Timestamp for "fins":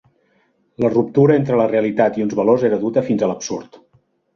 3.13-3.25